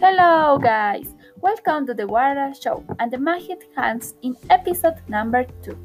Hello, 0.00 0.58
guys! 0.58 1.12
Welcome 1.40 1.84
to 1.86 1.92
the 1.92 2.06
Water 2.06 2.52
Show 2.54 2.84
and 3.00 3.10
the 3.10 3.18
Magic 3.18 3.68
Hands 3.74 4.14
in 4.22 4.36
episode 4.48 4.94
number 5.08 5.44
2. 5.64 5.76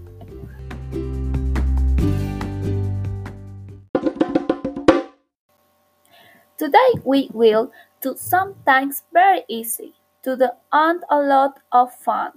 Today 6.60 6.92
we 7.04 7.32
will 7.34 7.72
do 8.02 8.14
sometimes 8.16 9.02
very 9.12 9.46
easy 9.50 9.96
to 10.22 10.36
the 10.36 10.54
and 10.72 11.02
a 11.10 11.20
lot 11.20 11.60
of 11.72 11.92
fun. 11.92 12.34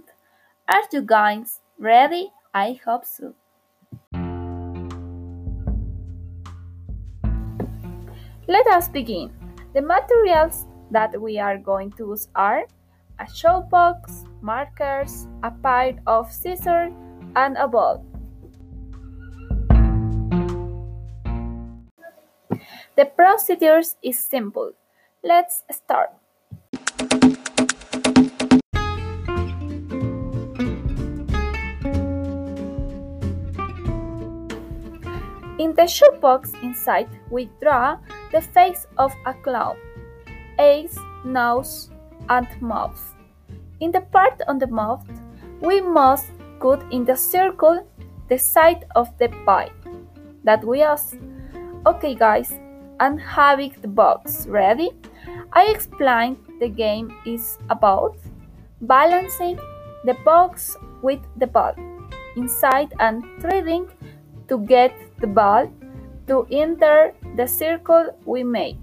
Are 0.67 0.81
you 0.91 1.03
guys 1.03 1.61
ready? 1.79 2.33
I 2.55 2.81
hope 2.87 3.05
so. 3.05 3.35
Let 8.49 8.67
us 8.69 8.89
begin. 8.89 9.31
The 9.75 9.83
materials 9.83 10.65
that 10.91 11.21
we 11.21 11.39
are 11.39 11.59
going 11.59 11.93
to 11.93 12.09
use 12.09 12.29
are 12.35 12.65
a 13.19 13.27
show 13.33 13.61
box, 13.71 14.25
markers, 14.43 15.27
a 15.43 15.51
pair 15.51 15.97
of 16.07 16.31
scissors, 16.31 16.93
and 17.35 17.57
a 17.57 17.67
ball. 17.67 18.05
The 22.97 23.05
procedure 23.05 23.83
is 24.03 24.19
simple. 24.19 24.73
Let's 25.23 25.63
start. 25.71 26.11
In 35.59 35.75
the 35.75 35.87
shoebox 35.87 36.53
inside, 36.63 37.09
we 37.31 37.51
draw 37.61 37.97
the 38.31 38.41
face 38.41 38.87
of 38.99 39.13
a 39.25 39.33
clown, 39.33 39.77
eyes, 40.59 40.99
nose, 41.25 41.91
and 42.29 42.47
mouth. 42.61 43.15
In 43.81 43.93
the 43.93 44.01
part 44.01 44.41
on 44.49 44.59
the 44.59 44.67
mouth, 44.67 45.05
we 45.61 45.81
must 45.81 46.27
cut 46.61 46.83
in 46.91 47.05
the 47.05 47.17
circle 47.17 47.87
the 48.29 48.39
side 48.39 48.85
of 48.95 49.17
the 49.19 49.29
pie 49.45 49.71
that 50.45 50.65
we 50.65 50.83
use. 50.83 51.15
Okay, 51.87 52.15
guys, 52.15 52.53
and 53.01 53.21
having 53.21 53.75
the 53.83 53.89
box 53.89 54.47
ready, 54.47 54.91
I 55.53 55.67
explained 55.67 56.39
the 56.61 56.69
game 56.69 57.15
is 57.27 57.59
about 57.71 58.17
balancing 58.81 59.59
the 60.05 60.15
box 60.25 60.77
with 61.03 61.21
the 61.37 61.47
ball 61.47 61.75
inside 62.37 62.93
and 63.01 63.25
trading 63.41 63.89
to 64.49 64.59
get 64.59 64.93
the 65.21 65.27
ball 65.27 65.71
to 66.27 66.47
enter 66.51 67.15
the 67.37 67.47
circle 67.47 68.17
we 68.25 68.43
made. 68.43 68.81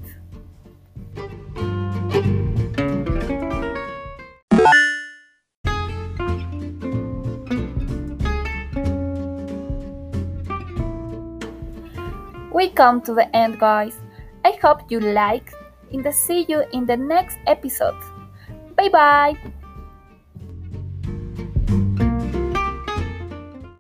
We 12.54 12.70
come 12.70 13.02
to 13.02 13.14
the 13.14 13.36
end, 13.36 13.60
guys. 13.60 14.00
I 14.46 14.52
hope 14.62 14.92
you 14.92 15.00
liked 15.00 15.56
and 15.92 16.14
see 16.14 16.46
you 16.48 16.64
in 16.72 16.86
the 16.86 16.98
next 16.98 17.38
episode. 17.48 17.98
Bye 18.76 18.90
bye! 18.90 19.63